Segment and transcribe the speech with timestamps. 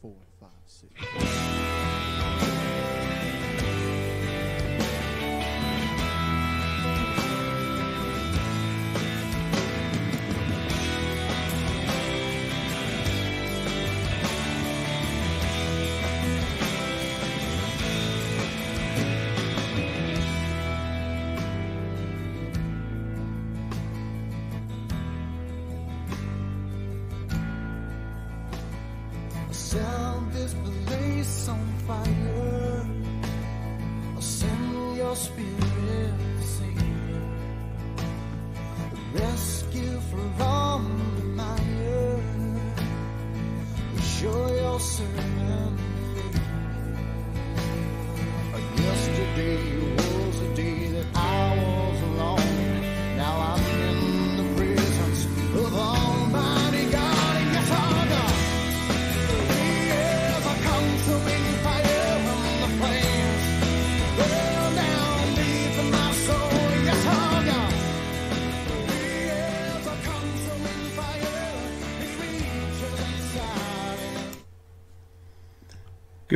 [0.00, 1.35] four, five, six.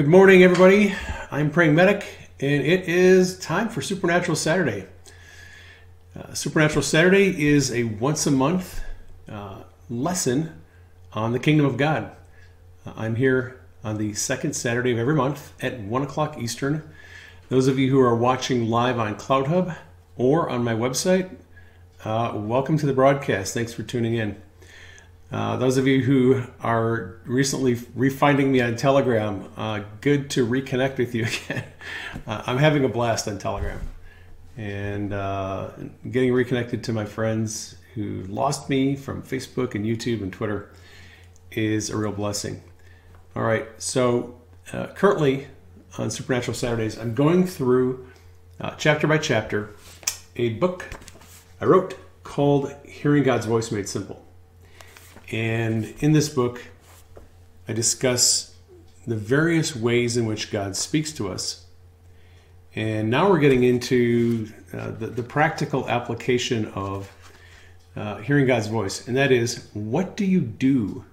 [0.01, 0.95] Good morning, everybody.
[1.31, 2.06] I'm Praying Medic,
[2.41, 4.87] and it is time for Supernatural Saturday.
[6.19, 8.81] Uh, Supernatural Saturday is a once a month
[9.28, 10.62] uh, lesson
[11.12, 12.12] on the Kingdom of God.
[12.87, 16.83] Uh, I'm here on the second Saturday of every month at 1 o'clock Eastern.
[17.51, 19.77] Those of you who are watching live on CloutHub
[20.17, 21.37] or on my website,
[22.06, 23.53] uh, welcome to the broadcast.
[23.53, 24.41] Thanks for tuning in.
[25.33, 30.98] Uh, those of you who are recently refinding me on Telegram, uh, good to reconnect
[30.98, 31.64] with you again.
[32.27, 33.81] Uh, I'm having a blast on Telegram
[34.56, 35.70] and uh,
[36.11, 40.72] getting reconnected to my friends who lost me from Facebook and YouTube and Twitter
[41.53, 42.61] is a real blessing.
[43.37, 44.34] All right, so
[44.72, 45.47] uh, currently
[45.97, 48.09] on Supernatural Saturdays, I'm going through
[48.78, 49.70] chapter by chapter
[50.37, 50.87] a book
[51.60, 51.94] I wrote
[52.25, 54.25] called Hearing God's Voice Made Simple.
[55.30, 56.62] And in this book,
[57.68, 58.54] I discuss
[59.06, 61.66] the various ways in which God speaks to us.
[62.74, 67.10] And now we're getting into uh, the, the practical application of
[67.96, 69.08] uh, hearing God's voice.
[69.08, 71.04] And that is, what do you do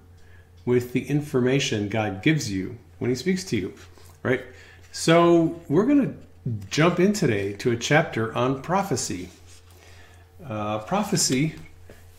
[0.64, 3.74] with the information God gives you when He speaks to you?
[4.22, 4.42] Right?
[4.92, 9.28] So we're going to jump in today to a chapter on prophecy.
[10.44, 11.54] Uh, prophecy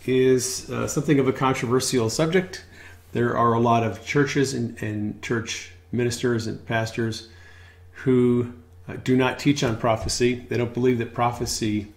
[0.10, 2.66] is uh, something of a controversial subject.
[3.12, 7.30] There are a lot of churches and, and church ministers and pastors
[7.92, 8.54] who
[8.88, 10.46] uh, do not teach on prophecy.
[10.48, 11.88] They don't believe that prophecy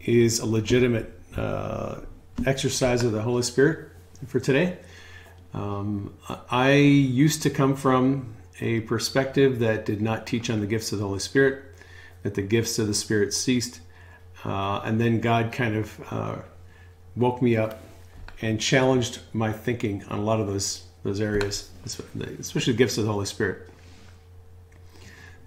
[0.00, 2.00] is a legitimate uh,
[2.46, 3.90] exercise of the Holy Spirit
[4.26, 4.78] for today.
[5.54, 6.14] Um,
[6.50, 10.98] I used to come from a perspective that did not teach on the gifts of
[10.98, 11.64] the Holy Spirit,
[12.22, 13.80] that the gifts of the Spirit ceased.
[14.44, 16.36] Uh, and then God kind of uh,
[17.16, 17.80] woke me up
[18.42, 23.04] and challenged my thinking on a lot of those those areas, especially the gifts of
[23.04, 23.70] the Holy Spirit.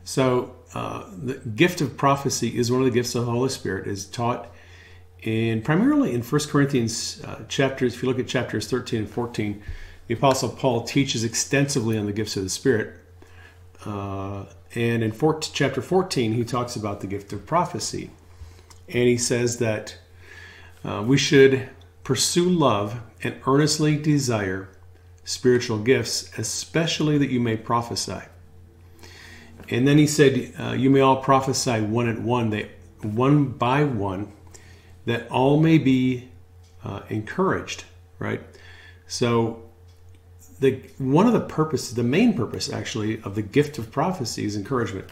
[0.05, 3.85] So, uh, the gift of prophecy is one of the gifts of the Holy Spirit.
[3.85, 4.49] is taught
[5.21, 7.93] in primarily in 1 Corinthians uh, chapters.
[7.93, 9.61] If you look at chapters 13 and 14,
[10.07, 12.95] the Apostle Paul teaches extensively on the gifts of the Spirit.
[13.85, 18.09] Uh, and in 14, chapter 14, he talks about the gift of prophecy.
[18.87, 19.97] And he says that
[20.83, 21.69] uh, we should
[22.03, 24.69] pursue love and earnestly desire
[25.23, 28.21] spiritual gifts, especially that you may prophesy.
[29.69, 32.69] And then he said, uh, You may all prophesy one at one, that
[33.03, 34.31] one by one,
[35.05, 36.29] that all may be
[36.83, 37.83] uh, encouraged,
[38.17, 38.41] right?
[39.07, 39.63] So,
[40.59, 44.55] the one of the purposes, the main purpose actually, of the gift of prophecy is
[44.55, 45.07] encouragement.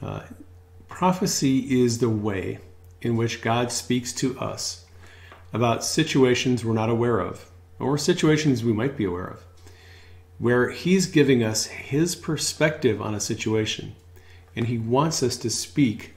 [0.00, 0.20] Uh,
[0.88, 2.60] prophecy is the way
[3.00, 4.84] in which God speaks to us
[5.52, 9.44] about situations we're not aware of, or situations we might be aware of,
[10.38, 13.94] where He's giving us His perspective on a situation,
[14.54, 16.14] and He wants us to speak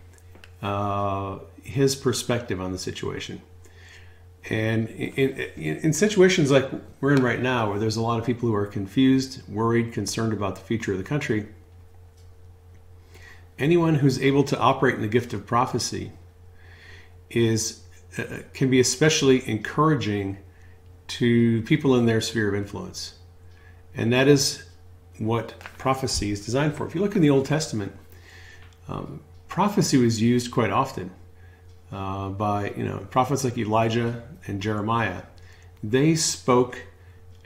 [0.62, 3.42] uh, His perspective on the situation.
[4.50, 6.68] And in, in, in situations like
[7.00, 10.34] we're in right now, where there's a lot of people who are confused, worried, concerned
[10.34, 11.48] about the future of the country,
[13.60, 16.12] anyone who's able to operate in the gift of prophecy
[17.36, 17.81] is
[18.18, 18.24] uh,
[18.54, 20.38] can be especially encouraging
[21.07, 23.16] to people in their sphere of influence.
[23.95, 24.63] And that is
[25.18, 26.88] what prophecy is designed for.
[26.88, 27.94] If you look in the Old Testament,
[28.88, 31.12] um, prophecy was used quite often
[31.92, 35.24] uh, by you know prophets like Elijah and Jeremiah.
[35.84, 36.84] They spoke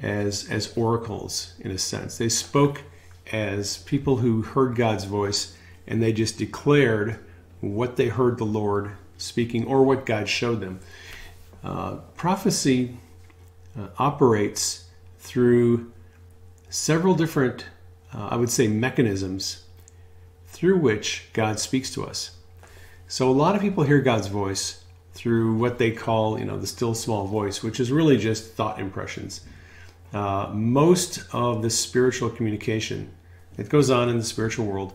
[0.01, 2.17] as as oracles in a sense.
[2.17, 2.83] They spoke
[3.31, 5.57] as people who heard God's voice
[5.87, 7.19] and they just declared
[7.61, 10.79] what they heard the Lord speaking or what God showed them.
[11.63, 12.97] Uh, prophecy
[13.77, 14.85] uh, operates
[15.19, 15.91] through
[16.69, 17.65] several different,
[18.13, 19.63] uh, I would say, mechanisms
[20.47, 22.31] through which God speaks to us.
[23.07, 24.83] So a lot of people hear God's voice
[25.13, 28.79] through what they call, you know, the still small voice, which is really just thought
[28.79, 29.41] impressions.
[30.13, 33.11] Uh, most of the spiritual communication
[33.55, 34.93] that goes on in the spiritual world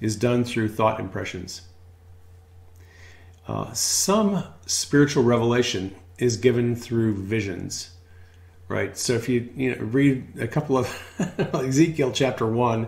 [0.00, 1.62] is done through thought impressions.
[3.50, 7.90] Uh, some spiritual revelation is given through visions,
[8.68, 8.96] right?
[8.96, 10.86] So if you you know read a couple of
[11.52, 12.86] Ezekiel chapter one,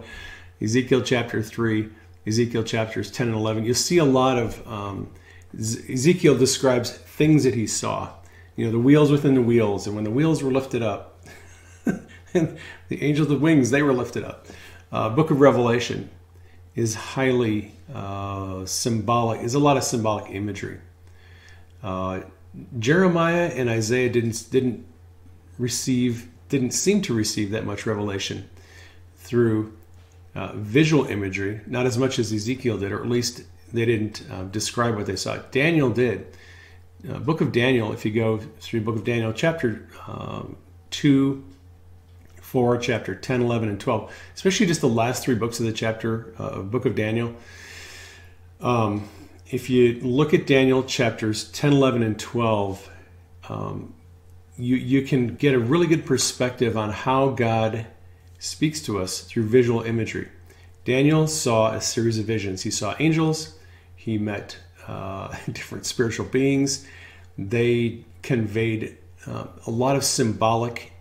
[0.61, 1.89] Ezekiel chapter three,
[2.29, 5.11] Ezekiel chapters ten and eleven, you'll see a lot of um,
[5.53, 8.11] Ezekiel describes things that he saw.
[8.55, 11.19] You know, the wheels within the wheels, and when the wheels were lifted up,
[12.35, 12.57] and
[12.89, 14.47] the angels with wings they were lifted up.
[14.93, 16.09] Uh, Book of Revelation
[16.77, 19.41] is highly uh, symbolic.
[19.41, 20.79] There's a lot of symbolic imagery.
[21.83, 22.21] Uh,
[22.79, 24.87] Jeremiah and Isaiah didn't didn't
[25.59, 28.49] receive didn't seem to receive that much revelation
[29.17, 29.73] through
[30.35, 33.43] uh, visual imagery, not as much as Ezekiel did, or at least
[33.73, 35.37] they didn't uh, describe what they saw.
[35.51, 36.27] Daniel did.
[37.09, 40.57] Uh, book of Daniel, if you go through Book of Daniel, chapter um,
[40.91, 41.43] 2,
[42.41, 46.33] 4, chapter 10, 11, and 12, especially just the last three books of the chapter,
[46.39, 47.35] uh, Book of Daniel.
[48.63, 49.09] Um,
[49.51, 52.91] if you look at Daniel chapters 10, 11, and 12,
[53.49, 53.95] um,
[54.57, 57.87] you, you can get a really good perspective on how God
[58.39, 60.29] speaks to us through visual imagery.
[60.85, 62.63] Daniel saw a series of visions.
[62.63, 63.59] He saw angels,
[63.97, 64.57] he met
[64.87, 66.87] uh, different spiritual beings.
[67.37, 70.93] They conveyed uh, a lot of symbolic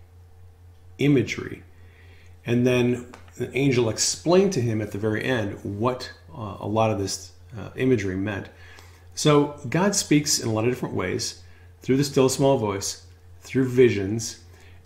[0.98, 1.62] imagery.
[2.44, 3.06] And then
[3.36, 7.31] the angel explained to him at the very end what uh, a lot of this
[7.58, 8.48] uh, imagery meant.
[9.14, 11.42] So God speaks in a lot of different ways
[11.82, 13.06] through the still small voice,
[13.40, 14.40] through visions.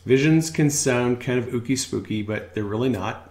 [0.05, 3.27] Visions can sound kind of ooky spooky, but they're really not.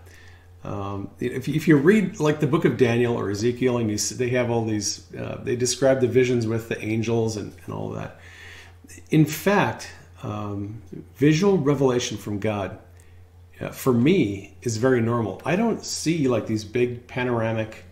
[0.64, 4.30] Um, if, if, you read like the book of Daniel or Ezekiel, and you, they
[4.30, 8.20] have all these, uh, they describe the visions with the angels and, and all that.
[9.12, 9.92] In fact,
[10.24, 10.82] um,
[11.18, 12.80] visual revelation from God,
[13.62, 15.40] uh, for me, is very normal.
[15.46, 17.85] I don't see like these big panoramic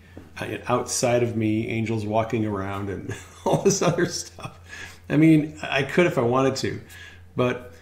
[0.67, 3.15] outside of me angels walking around and
[3.45, 4.59] all this other stuff.
[5.09, 6.81] I mean, I could if I wanted to,
[7.35, 7.73] but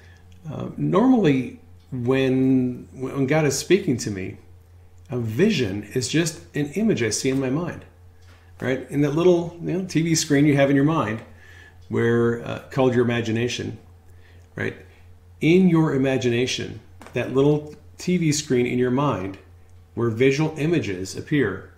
[0.52, 1.60] uh, normally
[1.92, 4.38] when when God is speaking to me,
[5.10, 7.86] a vision is just an image I see in my mind,
[8.60, 8.90] right?
[8.90, 11.22] In that little you know, TV screen you have in your mind,
[11.90, 13.78] where uh, called your imagination,
[14.56, 14.76] right?
[15.42, 16.80] In your imagination,
[17.14, 19.38] that little TV screen in your mind,
[19.94, 21.71] where visual images appear,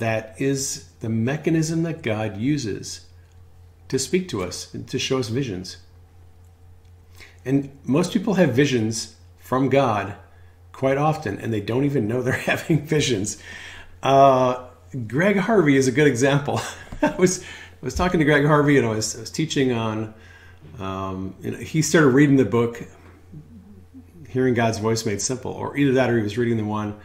[0.00, 3.06] that is the mechanism that God uses
[3.88, 5.76] to speak to us and to show us visions.
[7.44, 10.14] And most people have visions from God
[10.72, 13.42] quite often, and they don't even know they're having visions.
[14.02, 14.66] Uh,
[15.06, 16.60] Greg Harvey is a good example.
[17.02, 20.12] I was I was talking to Greg Harvey, and I was, I was teaching on.
[20.78, 22.82] Um, you know, he started reading the book,
[24.28, 26.98] "Hearing God's Voice Made Simple," or either that, or he was reading the one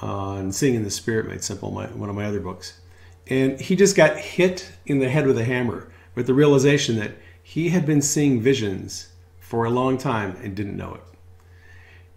[0.00, 2.80] on "Seeing in the Spirit Made Simple," my, one of my other books,
[3.26, 7.12] and he just got hit in the head with a hammer with the realization that
[7.42, 11.02] he had been seeing visions for a long time and didn't know it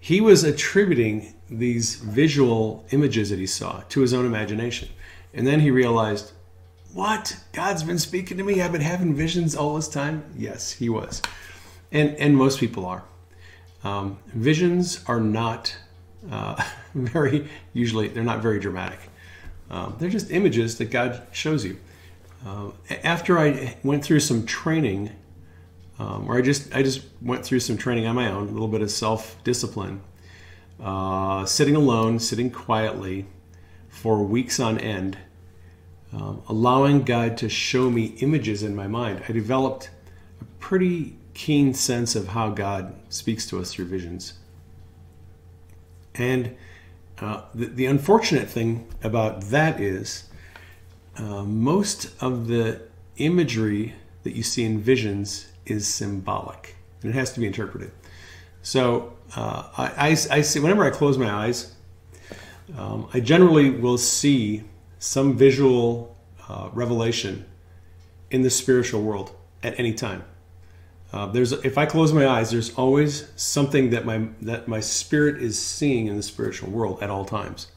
[0.02, 4.90] he was attributing these visual images that he saw to his own imagination.
[5.32, 6.32] And then he realized,
[6.92, 7.38] what?
[7.54, 8.62] God's been speaking to me?
[8.62, 10.24] I've been having visions all this time?
[10.36, 11.22] Yes, he was.
[11.92, 13.04] And, and most people are.
[13.84, 15.78] Um, visions are not
[16.32, 16.62] uh,
[17.12, 19.00] very, usually, they're not very dramatic.
[19.70, 21.78] Um, they're just images that God shows you.
[22.46, 22.72] Uh,
[23.04, 25.12] after I went through some training
[26.02, 28.68] um, where I just I just went through some training on my own, a little
[28.68, 30.02] bit of self discipline,
[30.82, 33.28] uh, sitting alone, sitting quietly
[33.88, 35.20] for weeks on end,
[36.12, 39.24] um, allowing God to show me images in my mind.
[39.30, 39.92] I developed
[40.42, 44.34] a pretty keen sense of how God speaks to us through visions.
[46.16, 46.56] And
[47.22, 50.28] uh, the, the, unfortunate thing about that is
[51.18, 52.82] uh, most of the
[53.18, 57.92] imagery that you see in visions is symbolic and it has to be interpreted.
[58.64, 61.76] So uh, I, I, I, see whenever I close my eyes,
[62.78, 64.64] um, I generally will see
[65.00, 66.16] some visual
[66.48, 67.46] uh, revelation
[68.30, 70.24] in the spiritual world at any time.
[71.14, 75.42] Uh, there's if I close my eyes, there's always something that my that my spirit
[75.42, 77.68] is seeing in the spiritual world at all times.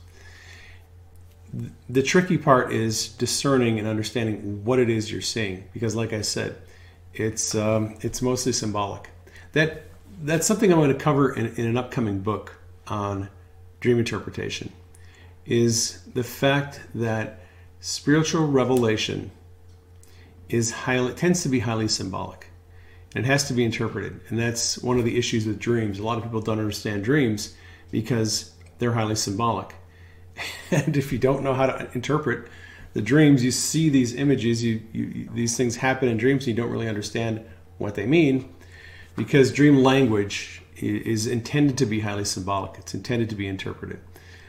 [1.89, 6.21] The tricky part is discerning and understanding what it is you're seeing, because, like I
[6.21, 6.57] said,
[7.13, 9.11] it's um, it's mostly symbolic.
[9.53, 9.85] That
[10.23, 13.29] that's something I'm going to cover in, in an upcoming book on
[13.81, 14.73] dream interpretation.
[15.45, 17.41] Is the fact that
[17.81, 19.33] spiritual revelation
[20.49, 22.44] is highly tends to be highly symbolic
[23.15, 24.21] and it has to be interpreted.
[24.29, 25.99] And that's one of the issues with dreams.
[25.99, 27.55] A lot of people don't understand dreams
[27.91, 29.75] because they're highly symbolic.
[30.71, 32.49] And if you don't know how to interpret
[32.95, 36.63] the dreams you see these images you, you these things happen in dreams and you
[36.63, 37.45] don't really understand
[37.79, 38.49] what they mean
[39.17, 42.79] because dream language is intended to be highly symbolic.
[42.79, 44.01] It's intended to be interpreted.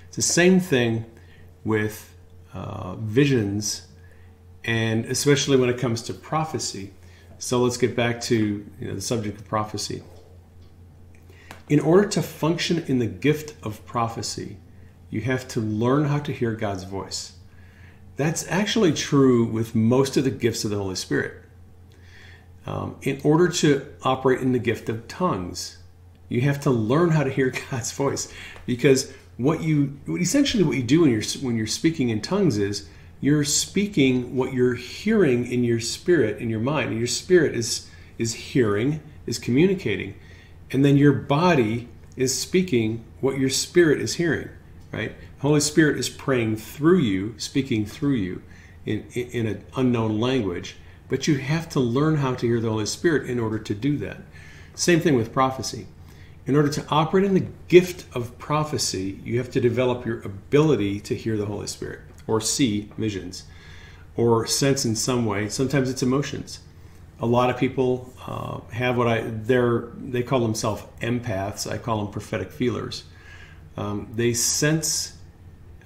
[0.08, 1.06] It's the same thing
[1.64, 2.14] with
[2.54, 3.88] uh, visions
[4.64, 6.94] and especially when it comes to prophecy.
[7.46, 10.02] So let's get back to you know, the subject of prophecy.
[11.70, 14.58] In order to function in the gift of prophecy,
[15.12, 17.34] you have to learn how to hear God's voice.
[18.16, 21.44] That's actually true with most of the gifts of the Holy Spirit.
[22.66, 25.78] Um, in order to operate in the gift of tongues,
[26.30, 28.34] you have to learn how to hear God's voice
[28.66, 32.90] because what you essentially what you do when you're when you're speaking in tongues is
[33.26, 36.90] you're speaking what you're hearing in your spirit in your mind.
[36.90, 37.90] And your spirit is
[38.20, 40.14] is hearing is communicating.
[40.70, 44.50] And then your body is speaking what your spirit is hearing
[44.92, 45.16] right?
[45.40, 48.44] Holy spirit is praying through you speaking through you
[48.86, 50.76] in, in, in an unknown language.
[51.10, 53.98] But you have to learn how to hear the holy spirit in order to do
[53.98, 54.22] that.
[54.76, 55.88] Same thing with prophecy.
[56.46, 61.00] In order to operate in the gift of prophecy you have to develop your ability
[61.00, 63.44] to hear the holy spirit or see visions
[64.18, 65.50] or sense in some way.
[65.50, 66.60] Sometimes it's emotions.
[67.20, 71.70] A lot of people uh, have what I they're they call themselves empaths.
[71.70, 73.04] I call them prophetic feelers.
[73.78, 75.18] Um, they sense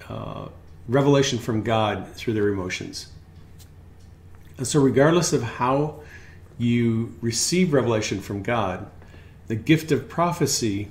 [0.08, 0.48] uh,
[0.88, 3.10] revelation from God through their emotions.
[4.58, 6.00] And so, regardless of how
[6.58, 8.90] you receive revelation from God,
[9.46, 10.88] the gift of prophecy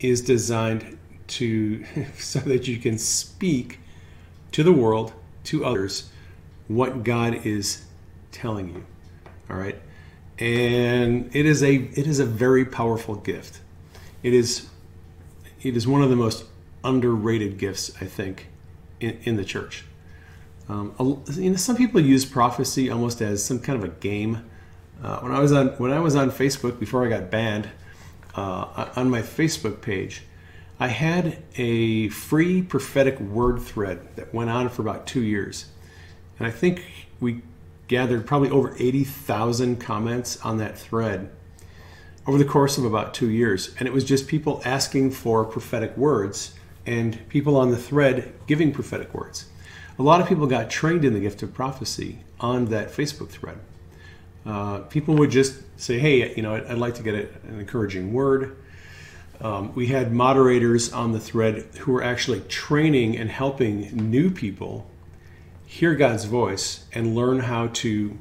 [0.00, 1.84] is designed to
[2.18, 3.78] so that you can speak
[4.52, 5.12] to the world,
[5.44, 6.10] to others,
[6.68, 7.84] what God is
[8.32, 8.84] telling you.
[9.50, 9.76] All right?
[10.38, 13.60] And it is a it is a very powerful gift.
[14.22, 14.68] It is
[15.62, 16.44] it is one of the most
[16.84, 18.48] underrated gifts, I think,
[19.00, 19.84] in, in the church.
[20.68, 20.94] Um,
[21.32, 24.48] you know, some people use prophecy almost as some kind of a game.
[25.02, 27.68] Uh, when I was on when I was on Facebook before I got banned,
[28.34, 30.22] uh, on my Facebook page,
[30.80, 35.66] I had a free prophetic word thread that went on for about two years.
[36.38, 36.84] And I think
[37.18, 37.42] we
[37.88, 41.30] gathered probably over 80,000 comments on that thread
[42.28, 43.74] over the course of about two years.
[43.78, 46.54] And it was just people asking for prophetic words
[46.86, 49.46] and people on the thread giving prophetic words.
[49.98, 53.58] A lot of people got trained in the gift of prophecy on that Facebook thread.
[54.46, 58.12] Uh, people would just say, hey, you know, I'd, I'd like to get an encouraging
[58.12, 58.56] word
[59.40, 64.90] um, we had moderators on the thread who were actually training and helping new people
[65.66, 68.18] hear God's voice and learn how to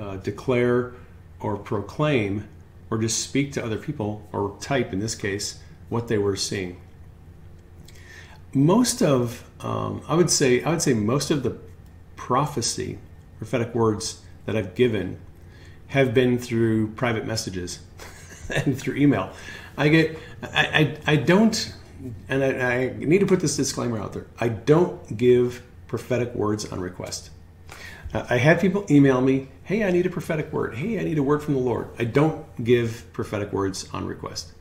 [0.00, 0.94] uh, declare
[1.40, 2.48] or proclaim
[2.90, 5.58] or just speak to other people or type in this case
[5.88, 6.80] what they were seeing.
[8.54, 11.58] Most of, um, I would say, I would say most of the
[12.14, 12.98] prophecy,
[13.38, 15.18] prophetic words that I've given
[15.88, 17.80] have been through private messages
[18.64, 19.32] and through email.
[19.76, 21.74] I get, I, I, I don't,
[22.28, 24.26] and I, I need to put this disclaimer out there.
[24.38, 27.30] I don't give prophetic words on request.
[28.12, 30.76] Uh, I had people email me, hey, I need a prophetic word.
[30.76, 31.88] Hey, I need a word from the Lord.
[31.98, 34.52] I don't give prophetic words on request.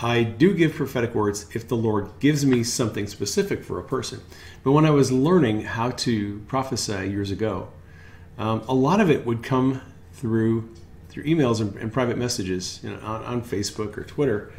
[0.00, 4.20] I do give prophetic words if the Lord gives me something specific for a person.
[4.64, 7.68] But when I was learning how to prophesy years ago,
[8.36, 9.80] um, a lot of it would come
[10.12, 10.68] through
[11.12, 14.50] through emails and, and private messages you know, on, on, Facebook or Twitter,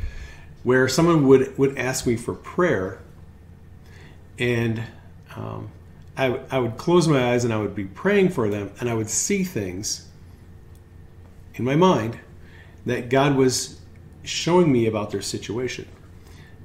[0.62, 3.00] where someone would, would ask me for prayer,
[4.38, 4.84] and
[5.36, 5.70] um,
[6.16, 8.94] I, I would close my eyes and I would be praying for them, and I
[8.94, 10.08] would see things
[11.56, 12.20] in my mind
[12.86, 13.80] that God was
[14.22, 15.88] showing me about their situation.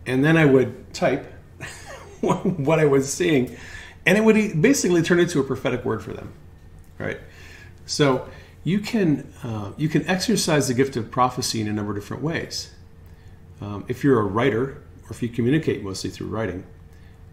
[0.04, 1.32] And then I would type
[2.20, 3.56] what I was seeing,
[4.04, 6.34] and it would basically turn into a prophetic word for them,
[6.98, 7.18] right?
[7.86, 8.28] So
[8.68, 12.22] you can uh, you can exercise the gift of prophecy in a number of different
[12.22, 12.70] ways.
[13.62, 16.66] Um, if you're a writer, or if you communicate mostly through writing,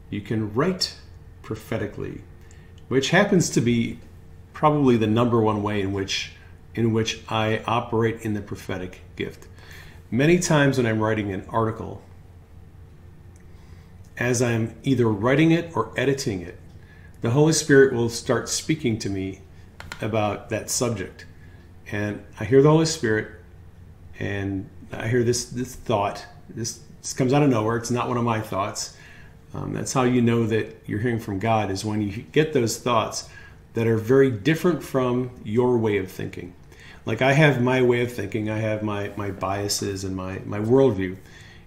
[0.09, 0.95] you can write
[1.41, 2.21] prophetically,
[2.87, 3.99] which happens to be
[4.53, 6.31] probably the number one way in which
[6.73, 9.47] in which I operate in the prophetic gift.
[10.09, 12.01] Many times when I'm writing an article,
[14.17, 16.57] as I'm either writing it or editing it,
[17.19, 19.41] the Holy Spirit will start speaking to me
[20.01, 21.25] about that subject.
[21.91, 23.27] And I hear the Holy Spirit
[24.19, 26.25] and I hear this this thought.
[26.49, 27.77] This, this comes out of nowhere.
[27.77, 28.95] It's not one of my thoughts.
[29.53, 32.77] Um, that's how you know that you're hearing from God is when you get those
[32.77, 33.29] thoughts
[33.73, 36.53] that are very different from your way of thinking.
[37.05, 40.59] Like I have my way of thinking, I have my my biases and my my
[40.59, 41.17] worldview,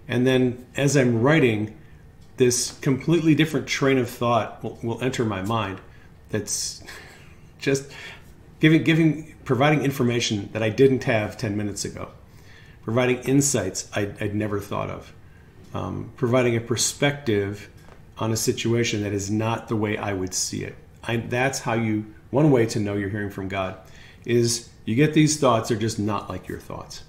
[0.07, 1.77] and then as I'm writing,
[2.37, 5.79] this completely different train of thought will, will enter my mind.
[6.29, 6.83] That's
[7.59, 7.91] just
[8.59, 12.09] giving giving providing information that I didn't have ten minutes ago
[12.89, 15.13] providing insights I'd, I'd never thought of,
[15.75, 17.69] um, providing a perspective
[18.17, 20.75] on a situation that is not the way I would see it.
[21.03, 23.77] I, that's how you, one way to know you're hearing from God
[24.25, 27.03] is you get these thoughts, they're just not like your thoughts.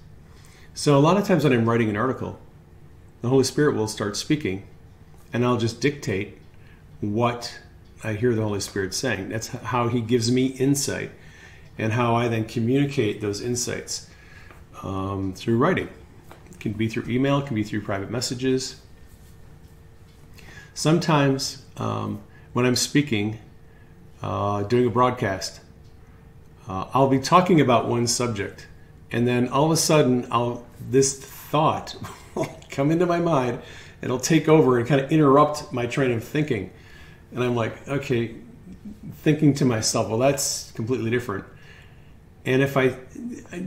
[0.75, 2.39] So a lot of times when I'm writing an article,
[3.23, 4.67] the Holy Spirit will start speaking
[5.33, 6.37] and I'll just dictate
[6.99, 7.59] what
[8.03, 9.29] I hear the Holy Spirit saying.
[9.29, 11.09] That's how He gives me insight
[11.77, 14.09] and how I then communicate those insights
[14.83, 15.89] um, through writing.
[16.51, 18.81] It can be through email, it can be through private messages.
[20.73, 22.21] Sometimes um,
[22.53, 23.39] when I'm speaking,
[24.21, 25.61] uh, doing a broadcast,
[26.67, 28.67] uh, I'll be talking about one subject,
[29.11, 31.95] and then all of a sudden, I'll this thought
[32.35, 33.59] will come into my mind.
[34.01, 36.71] It'll take over and kind of interrupt my train of thinking,
[37.31, 38.35] and I'm like, okay,
[39.17, 41.45] thinking to myself, well, that's completely different.
[42.45, 42.95] And if I,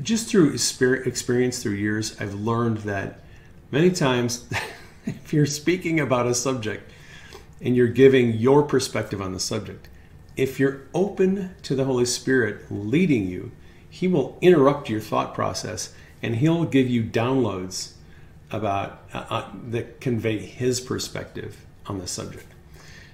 [0.02, 3.20] just through experience through years, I've learned that
[3.70, 4.48] many times,
[5.06, 6.90] if you're speaking about a subject
[7.60, 9.88] and you're giving your perspective on the subject,
[10.36, 13.52] if you're open to the Holy Spirit leading you,
[13.88, 17.92] He will interrupt your thought process and He'll give you downloads
[18.50, 22.46] about uh, uh, that convey His perspective on the subject.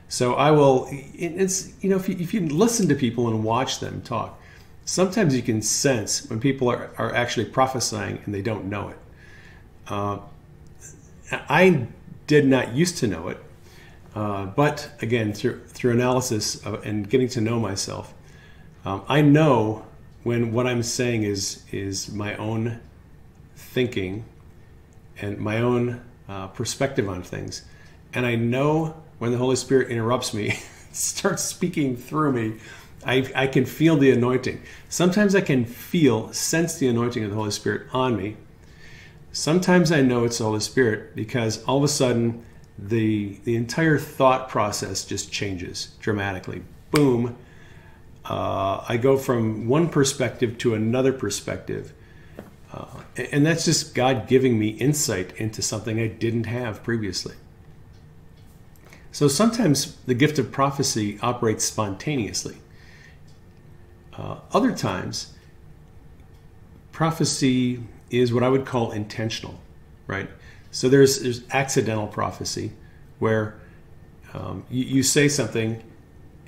[0.09, 0.89] So I will.
[0.91, 4.40] It's you know if you, if you listen to people and watch them talk,
[4.85, 8.99] sometimes you can sense when people are, are actually prophesying and they don't know it.
[9.89, 10.19] Uh,
[11.33, 11.87] I
[12.27, 13.39] did not used to know it,
[14.15, 18.15] uh, but again, through, through analysis of, and getting to know myself,
[18.85, 19.85] um, I know
[20.23, 22.81] when what I'm saying is is my own
[23.57, 24.25] thinking
[25.21, 27.63] and my own uh, perspective on things,
[28.13, 30.59] and I know when the Holy Spirit interrupts me,
[30.93, 32.59] starts speaking through me
[33.05, 34.63] I, I can feel the anointing.
[34.89, 38.37] Sometimes I can feel, sense the anointing of the Holy Spirit on me.
[39.33, 42.45] Sometimes I know it's the Holy Spirit because all of a sudden
[42.79, 46.63] the the entire thought process just changes dramatically.
[46.91, 47.37] Boom.
[48.25, 51.93] Uh, I go from one perspective to another perspective.
[52.73, 57.35] Uh, and that's just God giving me insight into something I didn't have previously.
[59.13, 62.59] So sometimes the gift of prophecy operates spontaneously.
[64.17, 65.33] Uh, other times,
[66.93, 69.59] prophecy is what I would call intentional,
[70.07, 70.29] right?
[70.71, 72.73] So there's, there's accidental prophecy
[73.19, 73.59] where
[74.35, 75.83] um, you, you, say something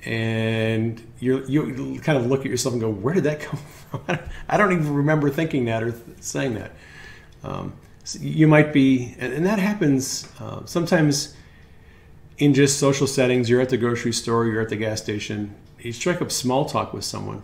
[0.05, 4.19] and you you kind of look at yourself and go, where did that come from?
[4.47, 6.71] I don't even remember thinking that or th- saying that.
[7.43, 7.73] Um,
[8.03, 11.35] so you might be, and, and that happens uh, sometimes
[12.37, 13.49] in just social settings.
[13.49, 16.93] You're at the grocery store, you're at the gas station, you strike up small talk
[16.93, 17.43] with someone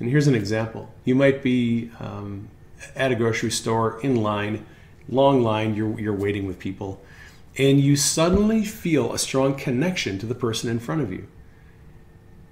[0.00, 0.88] and here's an example.
[1.04, 2.48] You might be um,
[2.96, 4.66] at a grocery store in line,
[5.08, 7.00] long line, you're, you're waiting with people,
[7.58, 11.28] and you suddenly feel a strong connection to the person in front of you.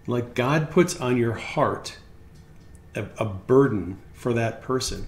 [0.07, 1.99] Like God puts on your heart
[2.95, 5.07] a, a burden for that person.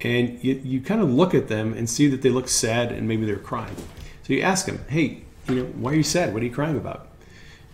[0.00, 3.06] And you, you kind of look at them and see that they look sad and
[3.06, 3.76] maybe they're crying.
[4.24, 6.32] So you ask them, hey, you know, why are you sad?
[6.32, 7.08] What are you crying about?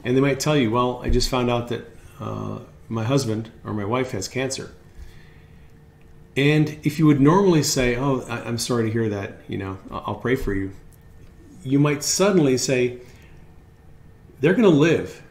[0.04, 3.72] And they might tell you, well, I just found out that uh, my husband or
[3.72, 4.72] my wife has cancer.
[6.36, 10.14] And if you would normally say, Oh, I'm sorry to hear that, you know, I'll
[10.14, 10.72] pray for you,
[11.64, 12.98] you might suddenly say,
[14.40, 15.22] They're going to live.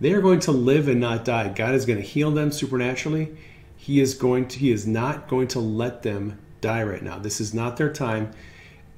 [0.00, 1.48] They are going to live and not die.
[1.48, 3.36] God is going to heal them supernaturally.
[3.76, 7.18] He is going to, He is not going to let them die right now.
[7.18, 8.32] This is not their time.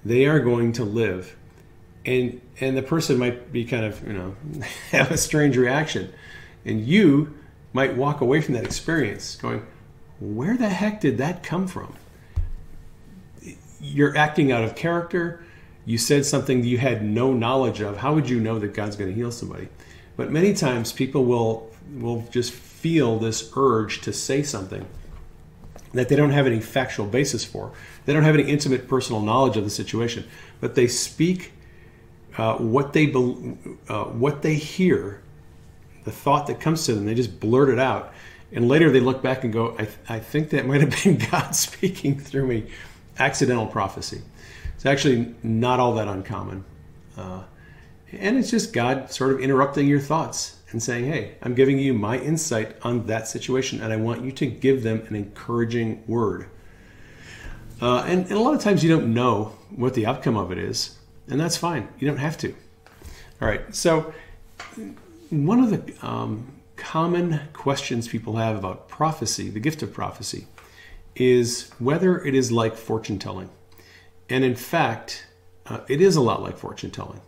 [0.05, 1.37] They are going to live.
[2.05, 4.37] And and the person might be kind of, you know,
[4.91, 6.13] have a strange reaction.
[6.65, 7.39] And you
[7.73, 9.65] might walk away from that experience going,
[10.21, 11.95] where the heck did that come from?
[13.81, 15.43] You're acting out of character.
[15.87, 17.99] You said something you had no knowledge of.
[17.99, 19.69] How would you know that God's going to heal somebody?
[20.17, 24.87] But many times people will will just feel this urge to say something
[25.93, 27.73] that they don't have any factual basis for.
[28.05, 30.25] They don't have any intimate personal knowledge of the situation,
[30.61, 31.53] but they speak
[32.39, 33.57] uh, what they bel
[33.89, 35.21] uh, what they hear,
[36.05, 37.07] the thought that comes to them.
[37.07, 38.13] They just blurt it out,
[38.53, 41.19] and later they look back and go, "I, th- I think that might have been
[41.31, 42.67] God speaking through me."
[43.19, 44.23] Accidental prophecy.
[44.77, 46.65] It's actually not all that uncommon,
[47.17, 47.43] uh,
[48.13, 51.93] and it's just God sort of interrupting your thoughts and saying, Hey, I'm giving you
[51.95, 56.47] my insight on that situation, and I want you to give them an encouraging word.
[57.81, 60.59] Uh, and, and, a lot of times you don't know what the outcome of it
[60.59, 61.89] is, and that's fine.
[61.99, 62.55] You don't have to.
[63.41, 64.13] All right, so
[65.31, 70.47] one of the um, common questions people have about prophecy, the gift of prophecy,
[71.15, 73.49] is whether it is like fortune telling.
[74.29, 75.27] And in fact,
[75.67, 77.21] uh, it is a lot like fortune telling,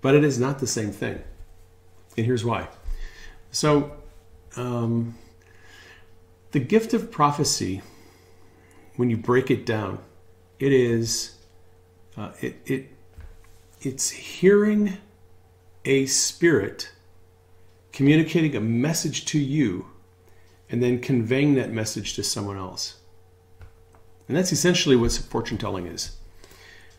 [0.00, 1.22] but it is not the same thing.
[2.16, 2.68] And here's why.
[3.50, 3.92] So,
[4.56, 5.16] um,
[6.52, 7.82] the gift of prophecy,
[8.96, 9.98] when you break it down,
[10.58, 11.36] it is
[12.16, 12.86] uh, it, it
[13.82, 14.96] it's hearing
[15.84, 16.90] a spirit
[17.96, 19.86] communicating a message to you
[20.68, 22.98] and then conveying that message to someone else.
[24.28, 26.14] And that's essentially what fortune telling is.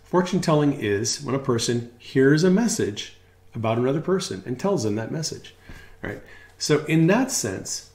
[0.01, 3.15] Fortune telling is when a person hears a message
[3.53, 5.53] about another person and tells them that message.
[6.01, 6.19] Right?
[6.57, 7.91] So, in that sense,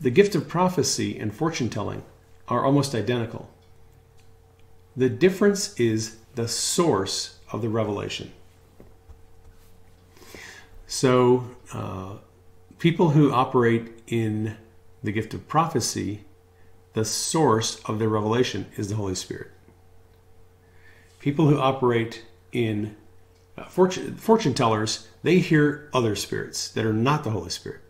[0.00, 2.02] the gift of prophecy and fortune telling
[2.48, 3.50] are almost identical.
[4.96, 8.32] The difference is the source of the revelation.
[10.90, 12.14] So, uh,
[12.80, 14.56] people who operate in
[15.04, 16.24] the gift of prophecy,
[16.94, 19.52] the source of their revelation is the Holy Spirit.
[21.20, 22.96] People who operate in
[23.56, 27.82] uh, fortune, fortune tellers, they hear other spirits that are not the Holy Spirit.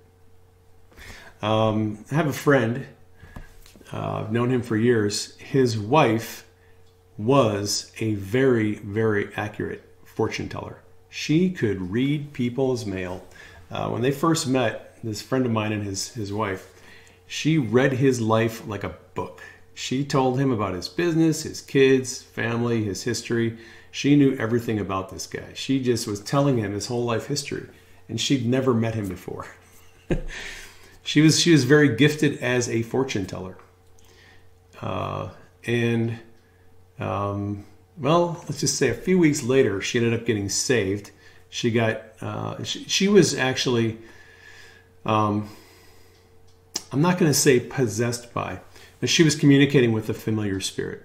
[1.41, 2.87] Um, I have a friend,
[3.95, 5.39] uh, I've known him for years.
[5.39, 6.47] His wife
[7.17, 10.80] was a very, very accurate fortune teller.
[11.11, 13.25] She could read people's mail.
[13.70, 16.68] Uh, when they first met, this friend of mine and his, his wife,
[17.27, 19.42] she read his life like a book.
[19.75, 23.59] She told him about his business, his kids, family, his history.
[23.90, 25.53] She knew everything about this guy.
[25.55, 27.66] She just was telling him his whole life history,
[28.09, 29.46] and she'd never met him before.
[31.03, 33.57] she was she was very gifted as a fortune teller,
[34.83, 35.31] uh,
[35.64, 36.18] and
[36.99, 37.64] um,
[38.01, 41.11] well, let's just say a few weeks later, she ended up getting saved.
[41.51, 43.99] She got uh, she, she, was actually
[45.05, 45.49] um,
[46.93, 48.61] I'm not going to say possessed by,
[49.01, 51.05] but she was communicating with a familiar spirit.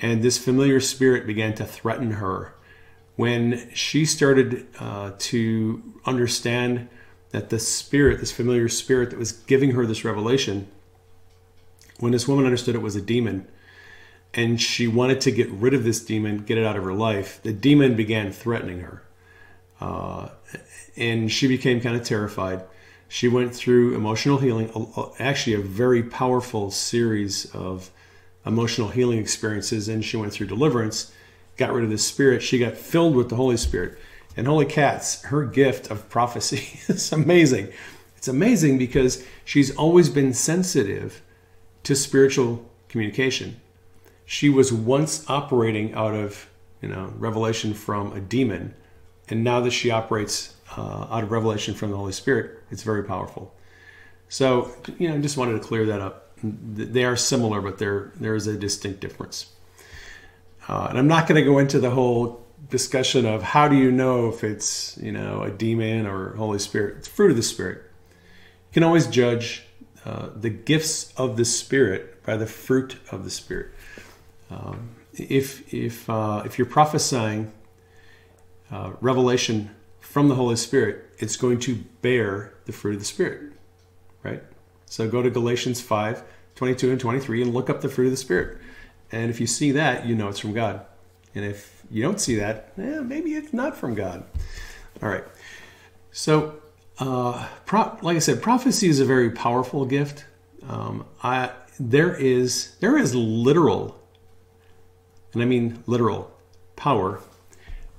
[0.00, 2.54] And this familiar spirit began to threaten her
[3.16, 6.88] when she started uh, to understand
[7.30, 10.68] that the spirit, this familiar spirit that was giving her this revelation,
[11.98, 13.48] when this woman understood it was a demon
[14.34, 17.40] and she wanted to get rid of this demon, get it out of her life,
[17.42, 19.02] the demon began threatening her.
[19.80, 20.28] Uh,
[20.96, 22.62] and she became kind of terrified.
[23.08, 24.70] She went through emotional healing,
[25.18, 27.90] actually, a very powerful series of
[28.44, 31.12] emotional healing experiences and she went through deliverance,
[31.56, 32.42] got rid of the spirit.
[32.42, 33.98] She got filled with the Holy Spirit.
[34.36, 37.72] And holy cats, her gift of prophecy is amazing.
[38.16, 41.22] It's amazing because she's always been sensitive
[41.84, 43.60] to spiritual communication.
[44.26, 46.50] She was once operating out of,
[46.82, 48.74] you know, revelation from a demon,
[49.28, 53.04] and now that she operates uh, out of revelation from the Holy Spirit, it's very
[53.04, 53.54] powerful.
[54.28, 58.34] So, you know, just wanted to clear that up they are similar, but there there
[58.34, 59.52] is a distinct difference.
[60.68, 63.92] Uh, and I'm not going to go into the whole discussion of how do you
[63.92, 66.98] know if it's you know a demon or Holy Spirit.
[66.98, 67.78] It's fruit of the Spirit.
[67.78, 69.64] You can always judge
[70.04, 73.70] uh, the gifts of the Spirit by the fruit of the Spirit.
[74.50, 77.52] Um, if if uh, if you're prophesying
[78.70, 83.52] uh, revelation from the Holy Spirit, it's going to bear the fruit of the Spirit,
[84.22, 84.42] right?
[84.86, 86.22] So go to Galatians 5
[86.54, 88.58] 22 and 23 and look up the fruit of the Spirit.
[89.12, 90.84] And if you see that, you know it's from God.
[91.34, 94.24] And if you don't see that, eh, maybe it's not from God.
[95.02, 95.24] All right.
[96.10, 96.54] So,
[96.98, 100.24] uh, pro- like I said, prophecy is a very powerful gift.
[100.66, 104.00] Um, I, there is there is literal,
[105.36, 106.34] and I mean literal,
[106.76, 107.20] power,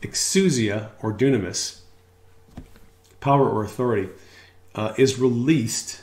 [0.01, 1.81] exousia or dunamis,
[3.19, 4.09] power or authority,
[4.73, 6.01] uh, is released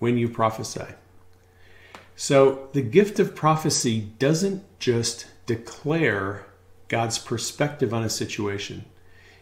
[0.00, 0.84] when you prophesy.
[2.14, 6.44] So the gift of prophecy doesn't just declare
[6.88, 8.84] God's perspective on a situation.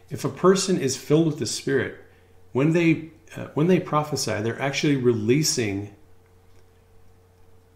[0.09, 1.97] If a person is filled with the Spirit,
[2.53, 5.97] when they uh, when they prophesy, they're actually releasing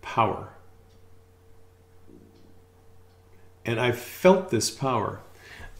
[0.00, 0.49] power.
[3.70, 5.20] And I felt this power.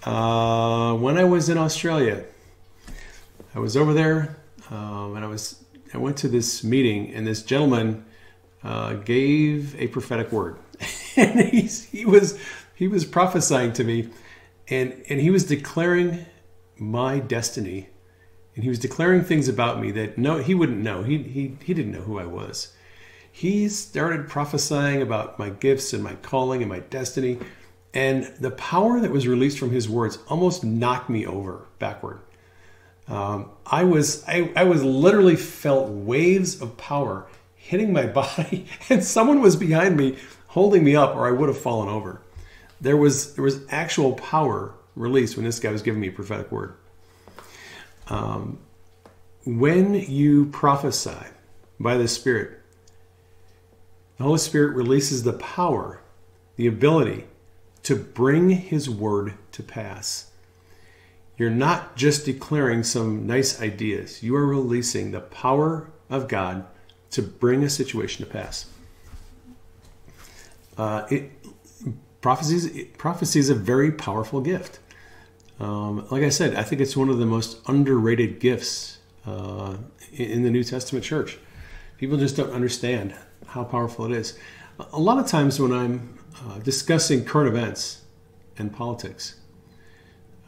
[0.05, 2.25] Uh, when I was in Australia,
[3.53, 4.37] I was over there
[4.71, 8.05] um, and I was I went to this meeting and this gentleman
[8.63, 10.57] uh, gave a prophetic word.
[11.17, 12.39] And he's, he was
[12.77, 14.11] he was prophesying to me
[14.69, 16.25] and and he was declaring
[16.79, 17.89] my destiny
[18.55, 21.03] and he was declaring things about me that no he wouldn't know.
[21.03, 22.73] He he, he didn't know who I was.
[23.33, 27.39] He started prophesying about my gifts and my calling and my destiny
[27.93, 32.21] and the power that was released from his words almost knocked me over backward
[33.11, 37.27] um, I was I, I was literally felt waves of power
[37.57, 41.59] hitting my body, and someone was behind me holding me up, or I would have
[41.59, 42.23] fallen over.
[42.81, 46.51] There was there was actual power released when this guy was giving me a prophetic
[46.53, 46.75] word.
[48.09, 48.59] Um,
[49.45, 51.27] when you prophesy
[51.79, 52.61] by the Spirit,
[54.19, 56.01] the Holy Spirit releases the power,
[56.57, 57.25] the ability
[57.85, 60.31] to bring His word to pass.
[61.37, 66.67] You're not just declaring some nice ideas, you are releasing the power of God
[67.13, 68.67] to bring a situation to pass.
[70.77, 71.31] Uh, it,
[72.21, 74.79] prophecies, prophecy is a very powerful gift.
[75.59, 79.77] Um, like I said, I think it's one of the most underrated gifts uh,
[80.13, 81.39] in the New Testament church.
[81.99, 83.15] People just don't understand
[83.47, 84.39] how powerful it is.
[84.93, 88.03] A lot of times when I'm uh, discussing current events
[88.59, 89.37] and politics,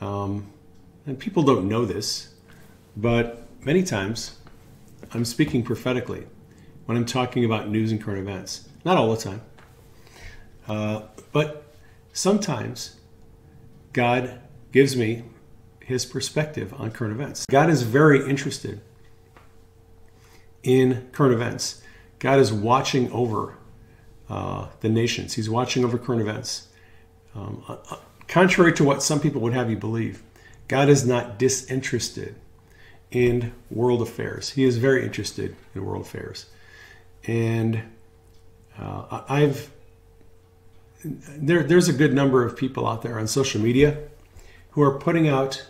[0.01, 0.51] um,
[1.07, 2.35] and people don't know this,
[2.97, 4.39] but many times
[5.13, 6.27] I'm speaking prophetically
[6.87, 8.69] when I'm talking about news and current events.
[8.85, 9.43] Not all the time.
[10.67, 11.03] Uh,
[11.33, 11.65] but
[12.13, 12.97] sometimes
[13.93, 14.41] God
[14.73, 15.25] gives me
[15.81, 17.47] his perspective on current events.
[17.47, 18.81] God is very interested
[20.63, 21.83] in current events.
[22.19, 23.59] God is watching over
[24.29, 26.69] uh, the nations, He's watching over current events.
[27.35, 27.97] Um, uh, uh
[28.29, 30.23] contrary to what some people would have you believe,
[30.69, 32.35] God is not disinterested
[33.11, 34.51] in world affairs.
[34.51, 36.47] He is very interested in world affairs.
[37.27, 37.83] And
[38.79, 39.71] uh, I've
[41.05, 43.99] there, there's a good number of people out there on social media
[44.71, 45.67] who are putting out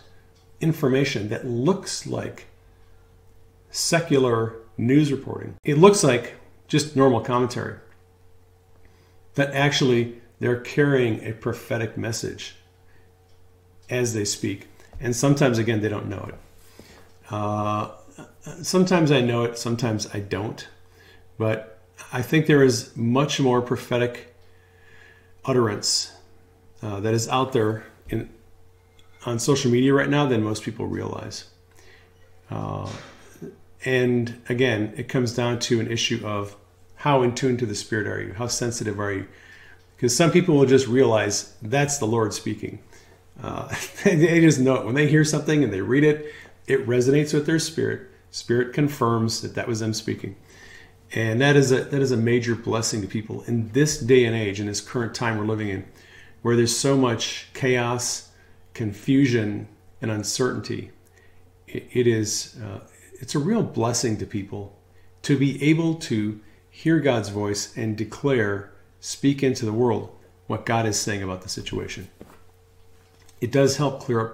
[0.61, 2.45] information that looks like
[3.71, 5.55] secular news reporting.
[5.63, 6.35] It looks like
[6.67, 7.77] just normal commentary.
[9.35, 12.55] But actually, they're carrying a prophetic message
[13.89, 14.67] as they speak
[15.03, 16.35] and sometimes again they don't know it.
[17.29, 17.91] Uh,
[18.61, 20.67] sometimes I know it, sometimes I don't,
[21.37, 21.79] but
[22.11, 24.33] I think there is much more prophetic
[25.45, 26.13] utterance
[26.81, 28.29] uh, that is out there in
[29.25, 31.45] on social media right now than most people realize.
[32.49, 32.89] Uh,
[33.85, 36.57] and again, it comes down to an issue of
[37.03, 38.31] how in tune to the Spirit are you?
[38.31, 39.27] How sensitive are you?
[39.97, 42.79] Because some people will just realize that's the Lord speaking.
[43.41, 44.85] Uh, they just know it.
[44.85, 46.33] When they hear something and they read it,
[46.65, 48.09] it resonates with their spirit.
[48.31, 50.37] Spirit confirms that that was them speaking.
[51.11, 54.33] And that is a that is a major blessing to people in this day and
[54.33, 55.83] age, in this current time we're living in,
[56.41, 58.31] where there's so much chaos,
[58.73, 59.67] confusion,
[60.01, 60.91] and uncertainty.
[61.67, 62.79] it, it is uh,
[63.19, 64.79] it's a real blessing to people
[65.23, 66.39] to be able to
[66.73, 70.15] hear God's voice and declare, speak into the world
[70.47, 72.09] what God is saying about the situation
[73.43, 74.33] it does help clear up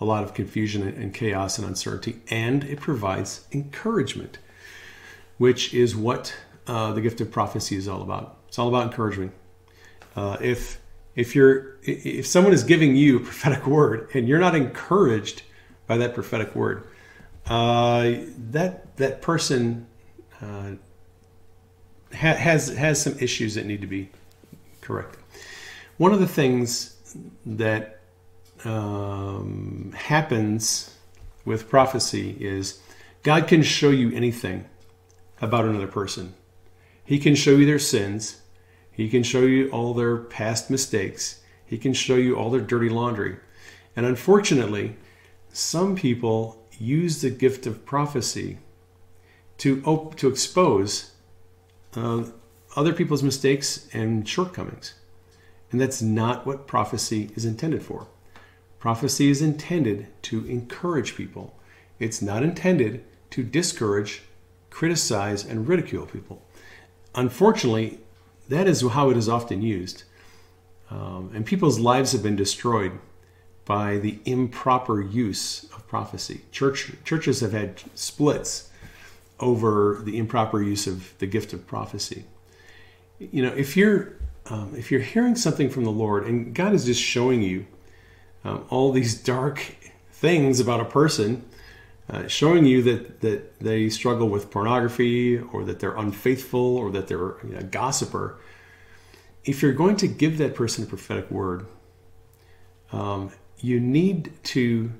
[0.00, 4.38] a lot of confusion and chaos and uncertainty, and it provides encouragement,
[5.36, 6.34] which is what
[6.66, 8.38] uh, the gift of prophecy is all about.
[8.48, 9.32] It's all about encouragement.
[10.16, 10.80] Uh, if
[11.14, 15.42] if you're if someone is giving you a prophetic word and you're not encouraged
[15.86, 16.84] by that prophetic word,
[17.48, 18.12] uh,
[18.50, 19.86] that that person
[20.40, 20.70] uh,
[22.12, 24.10] ha- has has some issues that need to be
[24.80, 25.20] corrected.
[25.96, 26.96] One of the things
[27.44, 28.00] that
[28.64, 30.94] um, happens
[31.44, 32.80] with prophecy is
[33.22, 34.66] God can show you anything
[35.40, 36.34] about another person.
[37.04, 38.42] He can show you their sins.
[38.92, 41.40] He can show you all their past mistakes.
[41.64, 43.36] He can show you all their dirty laundry.
[43.96, 44.96] And unfortunately,
[45.52, 48.58] some people use the gift of prophecy
[49.58, 51.12] to, op- to expose
[51.94, 54.94] other people's mistakes and shortcomings.
[55.70, 58.06] And that's not what prophecy is intended for.
[58.78, 61.54] Prophecy is intended to encourage people.
[61.98, 64.22] It's not intended to discourage,
[64.70, 66.42] criticize, and ridicule people.
[67.14, 67.98] Unfortunately,
[68.48, 70.04] that is how it is often used.
[70.90, 72.92] Um, and people's lives have been destroyed
[73.64, 76.42] by the improper use of prophecy.
[76.50, 78.67] Church, churches have had splits
[79.40, 82.24] over the improper use of the gift of prophecy.
[83.18, 84.14] you know, if you're
[84.46, 87.66] um, if you're hearing something from the Lord and God is just showing you
[88.44, 89.76] um, all these dark
[90.10, 91.44] things about a person,
[92.08, 97.08] uh, showing you that that they struggle with pornography or that they're unfaithful or that
[97.08, 98.38] they're you know, a gossiper,
[99.44, 101.66] if you're going to give that person a prophetic word,
[102.92, 104.92] um, you need to